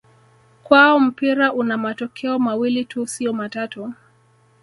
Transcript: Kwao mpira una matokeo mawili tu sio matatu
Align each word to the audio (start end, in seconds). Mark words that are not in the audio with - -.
Kwao 0.63 0.99
mpira 0.99 1.53
una 1.53 1.77
matokeo 1.77 2.39
mawili 2.39 2.85
tu 2.85 3.07
sio 3.07 3.33
matatu 3.33 3.93